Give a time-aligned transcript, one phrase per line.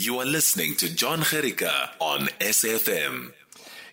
[0.00, 3.32] You are listening to John Jerica on SAFM.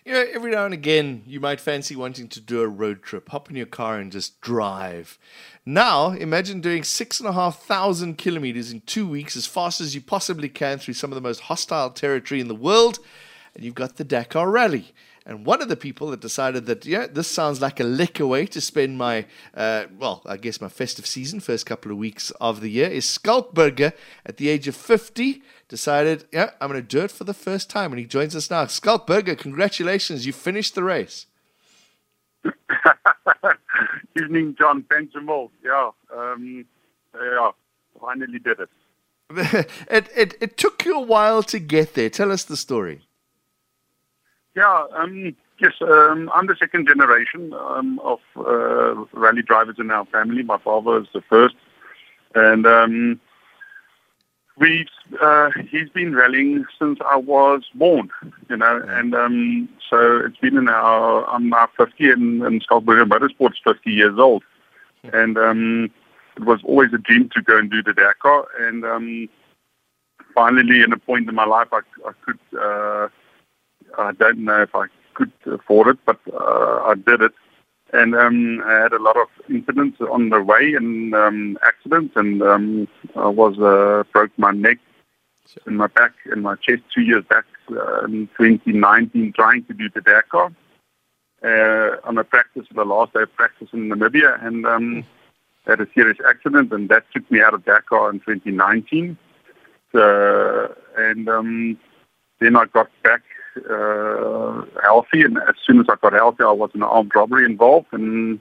[0.04, 3.28] You know, every now and again, you might fancy wanting to do a road trip,
[3.28, 5.18] hop in your car and just drive.
[5.64, 9.96] Now, imagine doing six and a half thousand kilometers in two weeks as fast as
[9.96, 13.00] you possibly can through some of the most hostile territory in the world,
[13.56, 14.94] and you've got the Dakar Rally.
[15.28, 18.46] And one of the people that decided that, yeah, this sounds like a liquor way
[18.46, 22.60] to spend my, uh, well, I guess my festive season, first couple of weeks of
[22.60, 23.92] the year, is Schalk Burger
[24.24, 25.42] at the age of 50.
[25.68, 27.92] Decided, yeah, I'm going to do it for the first time.
[27.92, 28.66] And he joins us now.
[28.66, 30.24] Schalk Burger, congratulations.
[30.24, 31.26] You finished the race.
[34.16, 34.84] Evening, John.
[34.88, 35.50] Thanks a lot.
[35.64, 36.64] Yeah, um,
[37.14, 37.50] yeah,
[38.00, 38.68] finally did it.
[39.90, 40.34] it, it.
[40.40, 42.08] It took you a while to get there.
[42.08, 43.00] Tell us the story.
[44.54, 50.06] Yeah, um, yes, um, I'm the second generation um, of uh, rally drivers in our
[50.06, 50.42] family.
[50.42, 51.56] My father is the first,
[52.34, 53.20] and um,
[54.58, 54.88] we've
[55.20, 58.10] uh, he's been rallying since I was born,
[58.48, 62.84] you know, and um, so it's been in our I'm now 50 and, and Schalk
[62.84, 64.42] Burger Motorsports 50 years old,
[65.12, 65.90] and um,
[66.36, 69.28] it was always a dream to go and do the Dakar, and um,
[70.34, 72.38] finally, in a point in my life, I, I could.
[72.58, 73.08] Uh,
[73.98, 77.32] I don't know if I could afford it, but uh, I did it.
[77.92, 82.42] And um, I had a lot of incidents on the way and um, accidents, and
[82.42, 84.78] um, I was uh, broke my neck
[85.66, 89.88] and my back and my chest two years back uh, in 2019, trying to do
[89.88, 90.52] the Dakar
[91.42, 95.04] uh, on a practice, the last day of practice in Namibia, and um,
[95.66, 99.16] had a serious accident, and that took me out of Dakar in 2019.
[99.92, 101.78] So, and um,
[102.40, 103.22] then I got back
[103.70, 107.44] uh, healthy, and as soon as I got healthy, I was in an armed robbery
[107.44, 108.40] involved and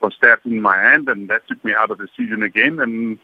[0.00, 2.80] was stabbed in my hand, and that took me out of the season again.
[2.80, 3.18] And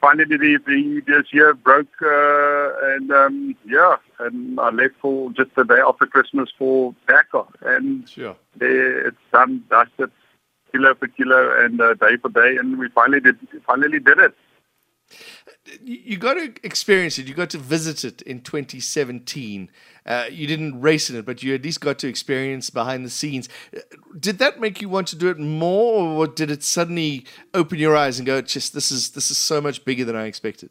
[0.00, 5.54] finally, the, the this year broke, uh, and um, yeah, and I left for just
[5.54, 8.36] the day after Christmas for Dakar, and Sure.
[8.56, 10.10] there it's done, dusted,
[10.72, 14.34] kilo for kilo, and uh, day for day, and we finally did, finally did it.
[15.82, 17.26] You got to experience it.
[17.26, 19.70] You got to visit it in 2017.
[20.06, 23.10] Uh, you didn't race in it, but you at least got to experience behind the
[23.10, 23.48] scenes.
[23.74, 23.80] Uh,
[24.20, 27.24] Did that make you want to do it more, or did it suddenly
[27.54, 30.26] open your eyes and go, "Just this is this is so much bigger than I
[30.26, 30.70] expected"?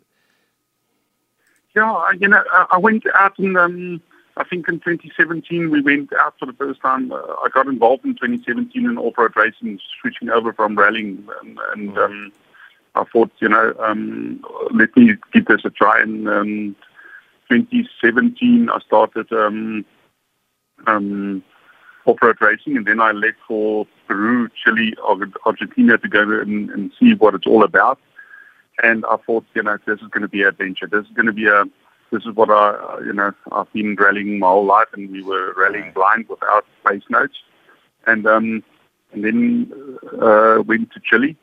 [1.75, 3.99] Yeah, I- you know, I went out in, um,
[4.37, 7.11] I think in 2017, we went out for the first time.
[7.11, 11.27] Uh, I got involved in 2017 in off-road racing, switching over from rallying.
[11.41, 12.31] And, and um,
[12.95, 14.43] I thought, you know, um,
[14.73, 16.01] let me give this a try.
[16.01, 16.75] And um,
[17.49, 19.85] 2017, I started um,
[20.87, 21.43] um,
[22.05, 26.91] off-road racing, and then I left for Peru, Chile, Ar- Argentina to go and, and
[26.99, 27.99] see what it's all about
[28.81, 30.87] and I thought, you know, this is going to be an adventure.
[30.87, 31.65] This is going to be a,
[32.11, 35.53] this is what I, you know, I've been rallying my whole life, and we were
[35.55, 37.35] rallying blind without pace notes,
[38.07, 38.63] and um,
[39.11, 39.71] and then
[40.21, 41.35] uh, went to Chile,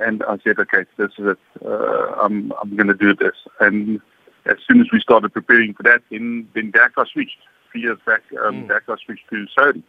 [0.00, 1.38] and I said, okay, this is it.
[1.64, 4.00] Uh, I'm I'm going to do this, and
[4.46, 7.38] as soon as we started preparing for that, then then Dakar switched.
[7.70, 9.82] Three years back, um, Dakar switched to Saudi.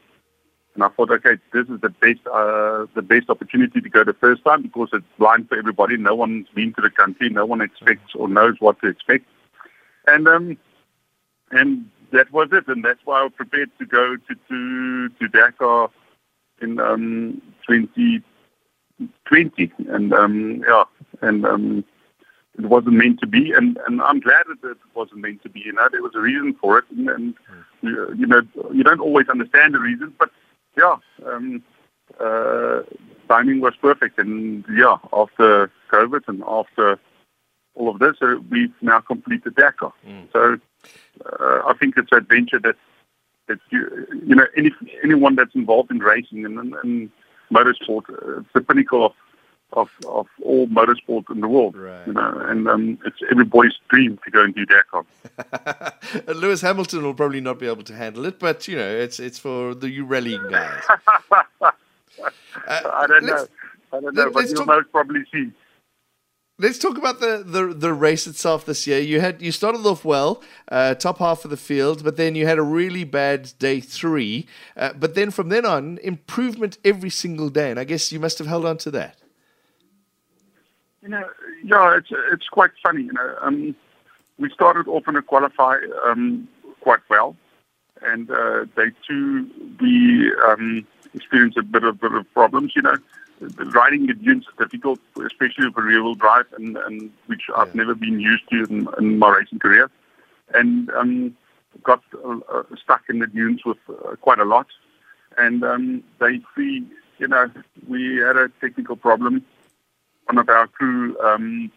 [0.75, 4.13] And I thought, okay, this is the best, uh, the best opportunity to go the
[4.13, 5.97] first time because it's blind for everybody.
[5.97, 7.29] No one's been to the country.
[7.29, 9.25] No one expects or knows what to expect.
[10.07, 10.57] And um,
[11.51, 12.67] and that was it.
[12.67, 15.89] And that's why I was prepared to go to to, to Dakar
[16.61, 17.41] in um,
[18.99, 19.71] 2020.
[19.89, 20.83] And um, yeah,
[21.21, 21.83] and um,
[22.57, 23.51] it wasn't meant to be.
[23.51, 25.61] And and I'm glad that it wasn't meant to be.
[25.61, 26.85] You know, there was a reason for it.
[26.91, 27.33] And, and
[27.81, 30.29] you you know, you don't always understand the reasons, but
[30.77, 31.63] yeah, um,
[32.19, 32.81] uh,
[33.27, 34.19] timing was perfect.
[34.19, 36.99] And yeah, after COVID and after
[37.75, 39.93] all of this, uh, we've now completed Dakar.
[40.33, 40.59] So
[41.25, 42.75] uh, I think it's an adventure that
[43.47, 44.71] that you you know any
[45.03, 47.09] anyone that's involved in racing and, and, and
[47.53, 49.13] motorsport, uh, it's the pinnacle of.
[49.73, 52.07] Of, of all motorsport in the world, Right.
[52.07, 55.05] you know, and um, it's every boy's dream to go and do Dakar.
[56.33, 59.37] Lewis Hamilton will probably not be able to handle it, but you know, it's it's
[59.37, 60.81] for the you rallying guys.
[60.89, 61.69] Uh,
[62.67, 63.45] I don't know.
[63.93, 65.51] I don't know, but you'll talk- most probably see.
[66.61, 68.99] Let's talk about the, the, the race itself this year.
[68.99, 72.45] You had you started off well, uh, top half of the field, but then you
[72.45, 74.45] had a really bad day three.
[74.75, 78.37] Uh, but then from then on, improvement every single day, and I guess you must
[78.39, 79.15] have held on to that.
[81.01, 81.29] You know,
[81.63, 83.03] yeah, it's it's quite funny.
[83.03, 83.73] You know, um,
[84.37, 86.45] we started off in a qualify um,
[86.81, 87.37] quite well,
[88.01, 92.73] and uh, day two we um, experienced a bit of bit of problems.
[92.75, 92.97] You know,
[93.73, 97.95] riding the dunes is difficult, especially for rear wheel drive, and, and which I've never
[97.95, 99.89] been used to in, in my racing career.
[100.53, 101.35] and um,
[101.83, 104.67] got uh, uh, stuck in the dunes with uh, quite a lot.
[105.37, 106.85] And um, they see,
[107.17, 107.49] you know,
[107.87, 109.45] we had a technical problem.
[110.25, 111.71] One of our crew um,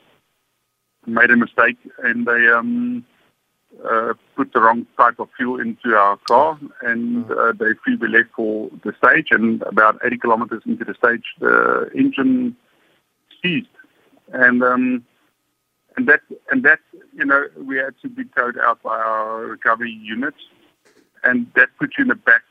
[1.06, 3.04] made a mistake, and they um,
[3.88, 8.30] uh, put the wrong type of fuel into our car, and uh, they freely left
[8.36, 9.28] for the stage.
[9.30, 12.56] And about 80 kilometers into the stage, the engine
[13.42, 13.66] seized,
[14.32, 15.04] and um,
[15.96, 16.20] and that
[16.50, 16.80] and that
[17.12, 20.38] you know we had to be towed out by our recovery units,
[21.24, 22.42] and that puts you in the back,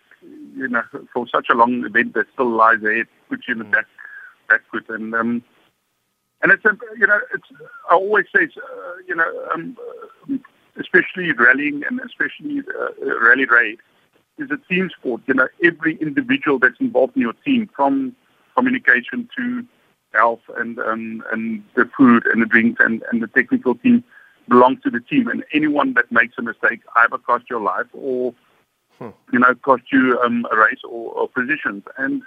[0.56, 0.84] you know,
[1.14, 3.86] for such a long event that still lies ahead, puts you in the back
[4.50, 5.44] back foot, and um,
[6.42, 6.64] and it's
[6.98, 7.48] you know it's
[7.90, 9.78] I always say uh, you know um,
[10.94, 13.80] especially rallying and especially uh, rally raid
[14.38, 15.22] is a team sport.
[15.28, 18.16] You know every individual that's involved in your team, from
[18.56, 19.66] communication to
[20.14, 24.04] health and um, and the food and the drinks and, and the technical team
[24.50, 25.28] belong to the team.
[25.28, 28.34] And anyone that makes a mistake either cost your life or
[29.00, 29.10] hmm.
[29.32, 31.84] you know cost you um, a race or, or positions.
[31.98, 32.24] And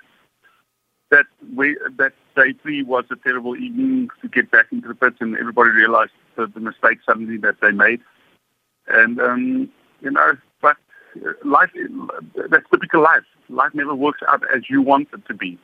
[1.11, 5.17] that we that day three was a terrible evening to get back into the pits,
[5.21, 8.01] and everybody realized the, the mistake suddenly that they made.
[8.89, 9.69] And um,
[10.01, 10.77] you know, but
[11.45, 11.71] life
[12.51, 13.25] that's typical life.
[13.49, 15.59] Life never works out as you want it to be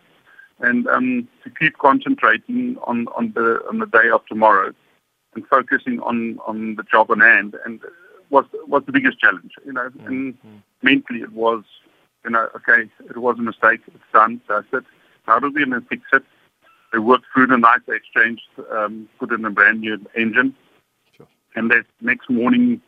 [0.61, 4.73] and um, to keep concentrating on, on the on the day of tomorrow
[5.35, 7.81] and focusing on, on the job on hand and
[8.31, 9.53] was was the biggest challenge.
[9.65, 10.07] You know, mm-hmm.
[10.07, 10.39] and
[10.83, 11.65] mentally it was,
[12.25, 14.85] you know, okay, it was a mistake, it's done, that's it.
[15.25, 16.25] How do we going fix it?
[16.93, 20.55] They worked through the night, they exchanged, um, put in a brand new engine,
[21.17, 21.29] sure.
[21.55, 22.81] and the next morning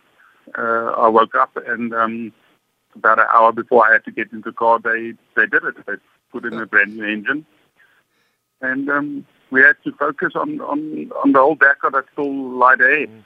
[0.56, 2.33] uh, I woke up and um,
[2.94, 5.87] about an hour before I had to get into the car, they they did it.
[5.87, 5.94] They
[6.31, 7.47] put in a brand new engine
[8.62, 12.81] and um, we had to focus on, on, on the old Dakar that still light
[12.81, 13.11] ahead.
[13.11, 13.25] Mm.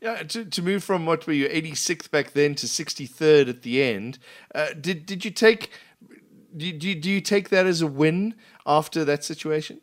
[0.00, 3.82] Yeah, to, to move from what were you 86th back then to 63rd at the
[3.82, 4.18] end,
[4.54, 5.70] uh, did did you take
[6.56, 9.80] do, do, do you take that as a win after that situation?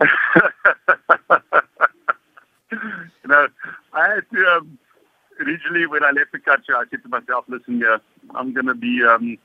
[0.00, 0.08] you
[3.28, 3.48] know,
[3.92, 4.78] I had to um,
[5.40, 7.98] originally when I left the country, I said to myself, "Listen, yeah,
[8.34, 9.38] I'm going to be." Um,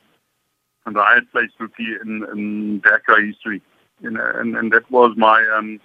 [0.93, 3.61] the highest placed rookie in, in Dakar history.
[4.01, 5.79] You know, and, and that was my um,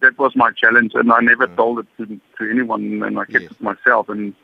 [0.00, 1.56] that was my challenge, and I never mm.
[1.56, 3.50] told it to, to anyone, and I kept yes.
[3.50, 4.08] it myself.
[4.08, 4.34] And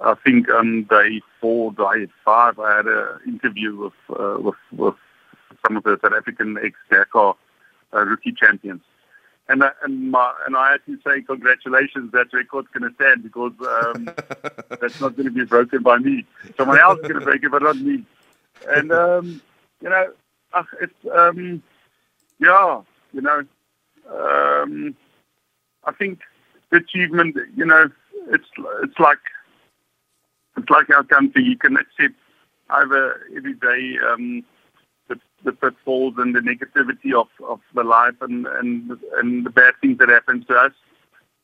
[0.00, 4.96] I think um, day four, day five, I had an interview with, uh, with with
[5.64, 7.36] some of the South African ex Dakar
[7.94, 8.82] uh, rookie champions.
[9.50, 13.24] And, uh, and, my, and I had to say, congratulations, that record's going to stand
[13.24, 14.04] because um,
[14.80, 16.24] that's not going to be broken by me.
[16.56, 18.04] Someone else is going to break it, but not me
[18.68, 19.42] and um,
[19.80, 20.12] you know,
[20.52, 21.62] uh, it's um,
[22.38, 22.80] yeah,
[23.12, 23.44] you know,
[24.10, 24.96] um,
[25.84, 26.20] I think
[26.70, 27.90] the achievement, you know,
[28.28, 28.48] it's
[28.82, 29.18] it's like
[30.56, 31.44] it's like our country.
[31.44, 32.14] You can accept
[32.70, 34.44] over every day um,
[35.44, 39.98] the, pitfalls and the negativity of, of the life and, and and the bad things
[39.98, 40.72] that happen to us,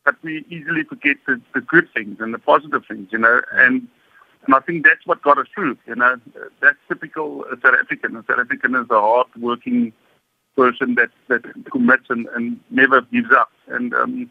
[0.05, 3.89] but we easily forget the, the good things and the positive things, you know, and
[4.47, 5.77] and I think that's what got us through.
[5.87, 6.21] You know,
[6.61, 8.17] that's typical South African.
[8.17, 9.93] A South African is a hard-working
[10.57, 13.51] person that that commits and, and never gives up.
[13.67, 14.31] And um,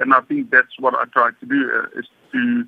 [0.00, 2.64] and I think that's what I try to do uh, is to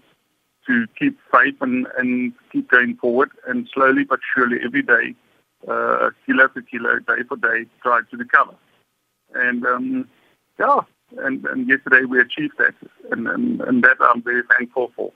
[0.66, 5.14] to keep faith and, and keep going forward and slowly but surely every day,
[5.68, 8.54] uh, kilo for kilo, day for day, try to recover.
[9.34, 10.08] And um,
[10.58, 10.80] yeah,
[11.18, 12.74] and, and yesterday we achieved that,
[13.10, 15.12] and, and, and that I'm very thankful for.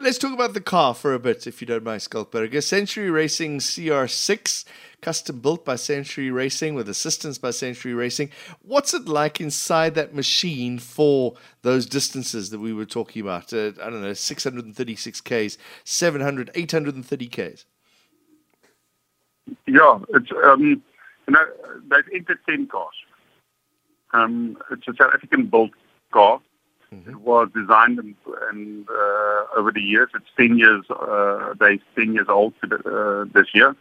[0.00, 2.60] Let's talk about the car for a bit, if you don't mind, Skulkberg.
[2.62, 4.64] Century Racing CR6,
[5.00, 8.30] custom built by Century Racing with assistance by Century Racing.
[8.62, 13.52] What's it like inside that machine for those distances that we were talking about?
[13.52, 17.64] Uh, I don't know, 636 Ks, 700, 830 Ks.
[19.66, 20.82] Yeah, it's um,
[21.26, 21.44] you know
[21.90, 22.94] they've entered ten cars.
[24.12, 25.70] Um, it's a South African built
[26.12, 26.40] car.
[26.92, 27.10] Mm-hmm.
[27.10, 28.14] It was designed and,
[28.50, 33.46] and uh, over the years, it's 10 years, uh, they're 10 years old uh, this
[33.54, 33.74] year.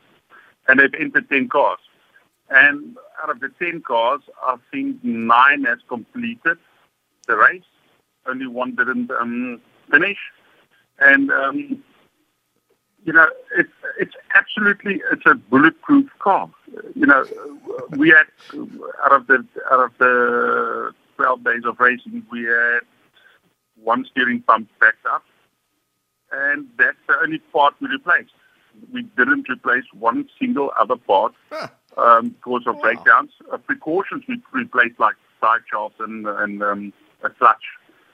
[0.67, 1.79] And they've entered 10 cars.
[2.49, 6.57] And out of the 10 cars, I think nine has completed
[7.27, 7.63] the race.
[8.25, 10.17] Only one didn't um, finish.
[10.99, 11.83] And, um,
[13.03, 13.27] you know,
[13.57, 16.49] it's, it's absolutely, it's a bulletproof car.
[16.95, 17.25] You know,
[17.91, 18.27] we had,
[19.03, 22.81] out of the, out of the 12 days of racing, we had
[23.83, 25.23] one steering pump backed up,
[26.31, 28.33] and that's the only part we replaced.
[28.93, 31.67] We didn't replace one single other part huh.
[31.97, 32.81] um, because of wow.
[32.81, 33.31] breakdowns.
[33.51, 36.93] Uh, precautions we replaced like side shafts and, and um,
[37.23, 37.63] a clutch,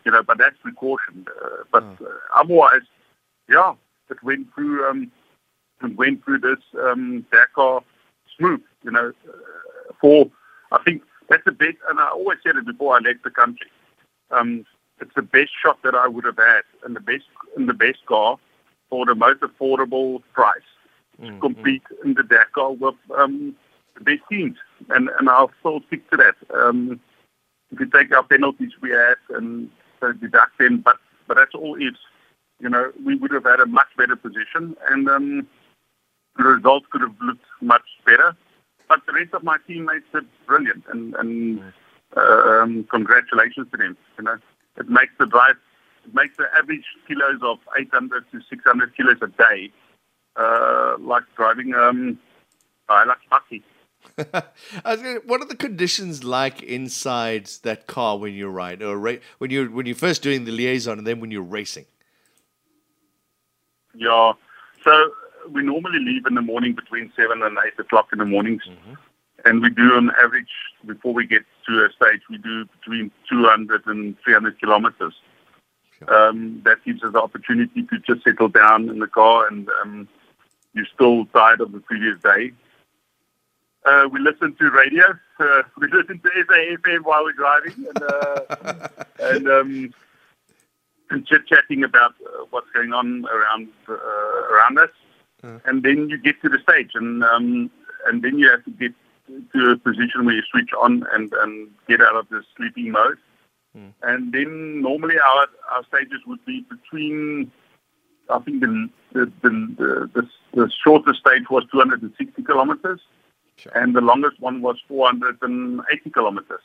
[0.06, 1.27] you know, but that's precaution.
[1.44, 2.82] Uh, but uh, otherwise,
[3.50, 3.75] yeah,
[4.10, 5.12] it went through um,
[5.84, 7.82] it went through this um, Dakar
[8.38, 8.62] smooth.
[8.84, 10.30] You know, uh, for
[10.72, 13.68] I think that's the best, and I always said it before I left the country.
[14.32, 14.66] Um,
[15.00, 18.06] it's the best shot that I would have had, and the best in the best
[18.06, 18.38] car
[18.90, 20.62] for the most affordable price
[21.28, 23.56] to Mm, compete in the Dakar with um,
[23.96, 24.58] the best teams,
[24.90, 26.36] and and I'll still stick to that.
[26.56, 27.00] Um,
[27.72, 30.98] if you take our penalties we had and so deduct them, but
[31.28, 32.00] but that's all ifs.
[32.60, 35.48] You know, we would have had a much better position, and um,
[36.38, 38.36] the results could have looked much better.
[38.90, 41.62] But the rest of my teammates did brilliant, and and
[42.16, 42.22] uh,
[42.62, 43.98] um, congratulations to them.
[44.18, 44.38] You know,
[44.78, 45.58] it makes the drive,
[46.06, 49.72] it makes the average kilos of 800 to 600 kilos a day,
[50.36, 52.18] uh, like driving um,
[52.90, 53.64] I like hockey.
[55.26, 59.70] What are the conditions like inside that car when you ride, or ra- when you're
[59.70, 61.86] when you're first doing the liaison, and then when you're racing?
[63.98, 64.34] Yeah.
[64.84, 65.12] So
[65.51, 68.63] we normally leave in the morning between seven and eight o'clock in the mornings,
[69.46, 70.51] and we do on average
[70.86, 75.13] before we get to a stage we do between 200 and 300 kilometers.
[76.08, 80.08] Um, that gives us the opportunity to just settle down in the car, and um,
[80.74, 82.51] you're still tired of the previous day.
[83.84, 85.06] Uh, we listen to radio.
[85.39, 88.88] Uh, we listen to SAFM while we're driving, and uh,
[89.20, 89.94] and um,
[91.10, 94.90] and chit chatting about uh, what's going on around uh, around us,
[95.66, 97.72] and then you get to the stage, and um,
[98.06, 98.94] and then you have to get
[99.54, 103.18] to a position where you switch on and and get out of the sleeping mode,
[104.04, 107.52] and then normally our our stages would be between.
[108.30, 113.00] I think the the the, the, the shortest stage was 260 kilometers,
[113.76, 116.62] and the longest one was 480 kilometers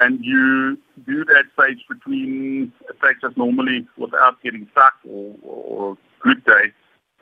[0.00, 6.72] and you do that stage between us normally without getting stuck or, or good day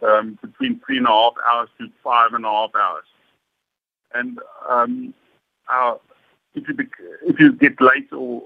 [0.06, 3.04] um, between three and a half hours to five and a half hours.
[4.14, 5.12] And um,
[5.68, 6.00] our,
[6.54, 6.86] if you bec-
[7.26, 8.42] if you get late or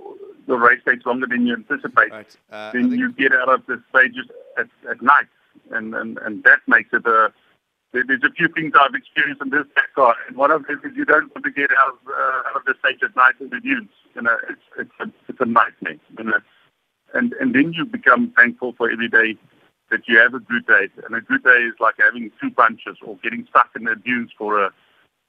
[0.46, 2.36] the race takes longer than you anticipate, Right.
[2.50, 4.26] Uh, then think- you get out of the stages
[4.58, 5.28] at, at night,
[5.70, 7.32] and, and and that makes it a.
[7.92, 10.96] there- There's a few things I've experienced in this car, and one of them is
[10.96, 13.50] you don't want to get out of, uh, out of the stage at night in
[13.50, 13.90] the dunes.
[14.14, 15.98] You know, it's it's a it's a nightmare.
[16.18, 16.38] You know,
[17.14, 19.36] and and then you become thankful for every day
[19.90, 22.96] that you have a good day, and a good day is like having two punches
[23.02, 24.72] or getting stuck in the dunes for a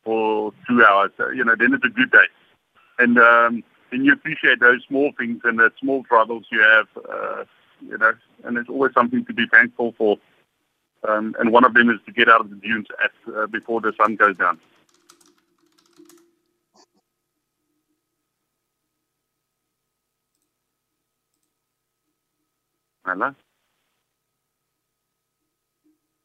[0.04, 1.12] for two hours.
[1.20, 2.28] Uh, you know, then it's a good day,
[3.00, 6.88] and um, then you appreciate those small things and the small troubles you have.
[7.10, 7.44] Uh,
[7.82, 8.14] you know,
[8.46, 10.18] and there's always something to be thankful for.
[11.08, 13.82] Um, and one of them is to get out of the dunes at uh, before
[13.82, 14.60] the sun goes down.
[23.06, 23.36] Hello.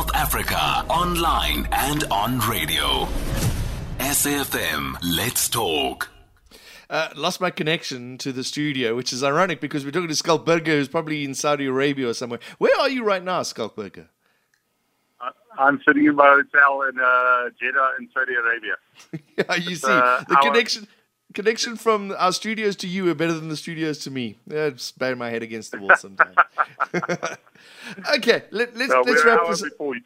[0.01, 0.59] South Africa
[0.89, 3.07] online and on radio.
[3.99, 6.11] SAFM, let's talk.
[6.91, 10.45] uh, lost my connection to the studio, which is ironic because we're talking to Schalk
[10.47, 12.41] Burger, who's probably in Saudi Arabia or somewhere.
[12.59, 14.09] Where are you right now, Schalk Burger?
[15.59, 18.75] I- I'm sitting in my hotel in uh, Jeddah in Saudi Arabia.
[19.39, 20.87] yeah, you see, uh, the our- connection
[21.35, 24.37] connection from our studios to you are better than the studios to me.
[24.47, 26.35] Yeah, just bang my head against the wall sometimes.
[28.17, 29.63] okay, let, let's So let's wrap this.
[29.63, 30.05] before each.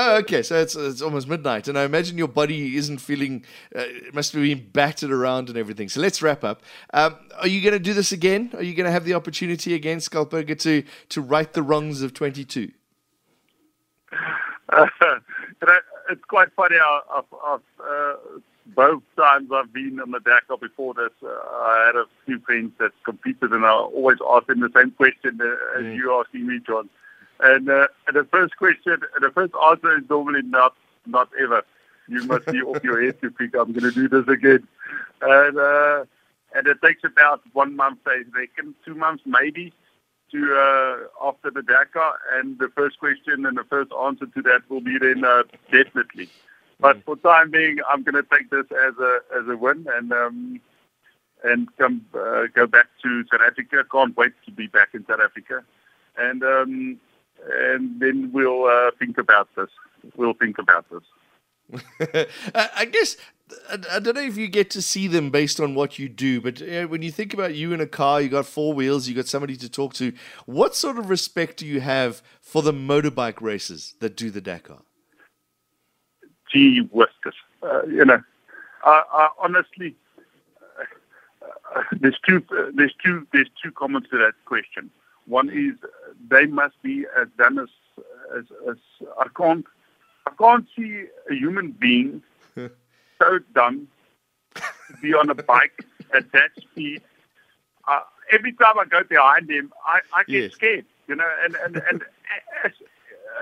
[0.00, 0.42] Oh, okay.
[0.44, 3.44] So it's, it's almost midnight, and I imagine your body isn't feeling.
[3.74, 5.88] Uh, it must have been battered around and everything.
[5.88, 6.62] So let's wrap up.
[6.94, 8.50] Um, are you going to do this again?
[8.54, 12.00] Are you going to have the opportunity again, Schalk Burger, to to right the wrongs
[12.00, 12.70] of 22?
[15.60, 15.72] Uh,
[16.08, 16.76] it's quite funny.
[16.76, 18.14] I've, I've, uh,
[18.74, 22.72] both times I've been on the Dakar before this, uh, I had a few friends
[22.78, 26.60] that competed, and I always ask them the same question uh, as you asking me,
[26.64, 26.88] John.
[27.40, 30.74] And, uh, and the first question, the first answer is normally not,
[31.06, 31.62] not ever.
[32.08, 34.66] You must be off your head to think I'm going to do this again.
[35.20, 36.04] And uh,
[36.54, 39.72] and it takes about one month, I reckon, two months maybe,
[40.32, 44.68] to uh, after the Dakar, and the first question and the first answer to that
[44.68, 46.28] will be then uh, definitely.
[46.80, 50.12] But for time being, I'm going to take this as a as a win and
[50.12, 50.60] um,
[51.44, 53.84] and come uh, go back to South Africa.
[53.90, 55.64] Can't wait to be back in South Africa,
[56.16, 57.00] and um,
[57.50, 59.70] and then we'll uh, think about this.
[60.16, 61.02] We'll think about this.
[62.54, 63.16] I I guess
[63.70, 66.40] I I don't know if you get to see them based on what you do,
[66.40, 69.14] but uh, when you think about you in a car, you got four wheels, you
[69.14, 70.12] got somebody to talk to.
[70.46, 74.78] What sort of respect do you have for the motorbike races that do the Dakar?
[76.52, 77.34] gee whiskers.
[77.62, 78.20] Uh, you know,
[78.84, 79.94] I, I honestly,
[80.78, 84.90] uh, uh, there's two uh, there's two there's two comments to that question.
[85.26, 87.68] One is uh, they must be as done as
[88.36, 88.76] as, as
[89.18, 89.66] I can't
[90.26, 92.22] I can't see a human being
[93.20, 93.88] so dumb
[94.54, 94.62] to
[95.02, 95.84] be on a bike
[96.14, 97.02] at that speed.
[97.86, 98.00] Uh,
[98.32, 100.52] every time I go behind him, I, I get Yes.
[100.52, 102.02] scared, you know, and and and
[102.64, 102.72] as,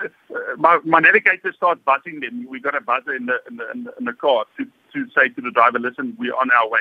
[0.02, 2.46] uh, my my navigator starts buzzing them.
[2.48, 5.10] We got a buzzer in the in the, in the, in the car to to
[5.10, 6.80] say to the driver, listen, we're on our way.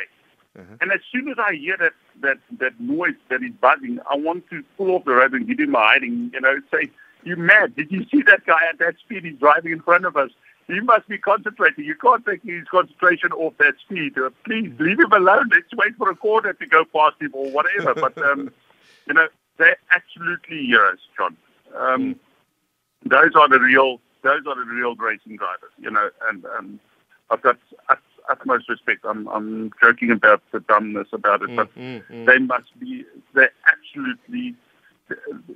[0.79, 4.49] And as soon as I hear that, that, that noise that is buzzing, I want
[4.51, 6.89] to pull off the road and give him a hiding, you know, say,
[7.25, 7.75] you mad?
[7.75, 9.25] Did you see that guy at that speed?
[9.25, 10.29] He's driving in front of us.
[10.67, 11.85] He must be concentrating.
[11.85, 14.17] You can't take his concentration off that speed.
[14.17, 15.49] Uh, please leave him alone.
[15.51, 17.93] Let's wait for a corner to go past him or whatever.
[18.01, 18.51] But, um,
[19.07, 21.37] you know, they're absolutely heroes, John.
[21.77, 22.15] Um,
[23.05, 26.79] Those are the real, those are the real racing drivers, you know, and, um,
[27.29, 27.57] I've got
[27.89, 29.05] ut- utmost respect.
[29.07, 31.69] I'm, I'm joking about the dumbness about it, but
[32.25, 33.05] they must be,
[33.35, 34.55] they're absolutely,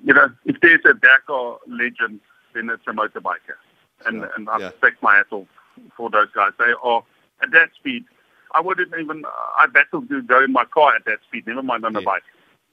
[0.03, 2.19] you know, if there's a Dakar legend,
[2.53, 3.57] then it's a motorbiker.
[4.05, 4.31] And, Sure.
[4.35, 4.65] and I Yeah.
[4.67, 5.47] respect my off
[5.95, 6.51] for those guys.
[6.57, 7.03] They are
[7.41, 8.05] at that speed.
[8.53, 9.23] I wouldn't even,
[9.57, 12.05] I battled to go in my car at that speed, never mind on a Yeah.
[12.05, 12.23] bike.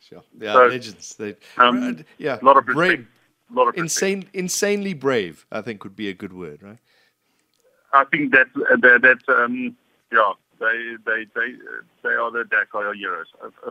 [0.01, 0.23] Sure.
[0.39, 1.15] Yeah, So, legends.
[1.17, 2.77] They, um, yeah, A lot of respect.
[2.77, 3.07] brave,
[3.51, 3.79] A lot of respect.
[3.79, 5.47] insane, insanely brave.
[5.51, 6.79] I think would be a good word, right?
[7.93, 9.77] I think that that, that um,
[10.13, 11.55] yeah, they they they
[12.03, 13.71] they are the Dakar heroes, Uh, uh,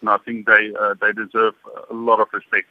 [0.00, 1.54] and I think they uh, they deserve
[1.90, 2.68] a lot of respect.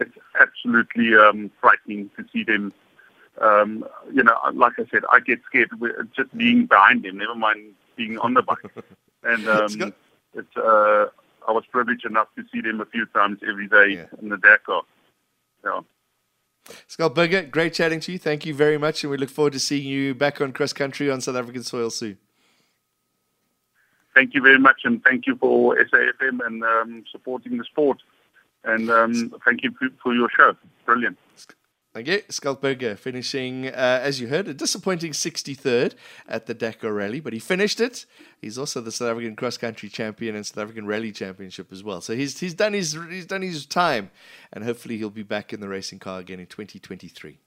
[0.00, 2.72] It's absolutely um, frightening to see them.
[3.40, 7.18] Um, you know, like I said, I get scared with just being behind them.
[7.18, 8.58] Never mind being on the bike.
[9.24, 9.94] And um,
[10.34, 11.06] it's uh,
[11.46, 14.06] I was privileged enough to see them a few times every day Yeah.
[14.20, 14.82] in the Dakar.
[15.64, 15.80] Yeah.
[16.88, 18.18] Schalk Burger, great chatting to you.
[18.18, 21.08] Thank you very much, and we look forward to seeing you back on cross country
[21.08, 22.18] on South African soil soon.
[24.14, 27.98] thank you very much, and thank you for SAFM and um, supporting the sport.
[28.64, 29.72] And um, thank you
[30.02, 30.56] for your show.
[30.84, 31.16] Brilliant.
[31.94, 32.94] Thank you.
[32.96, 35.94] Finishing, uh, as you heard, a disappointing 63rd
[36.26, 38.06] at the Dakar Rally, but he finished it.
[38.40, 42.00] He's also the South African cross country champion and South African Rally Championship as well.
[42.00, 44.10] So he's he's done his he's done his time,
[44.54, 47.38] and hopefully he'll be back in the racing car again in 2023.